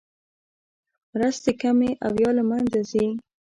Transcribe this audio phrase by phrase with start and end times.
[1.11, 3.05] مرستې کمې او یا له مینځه ځي.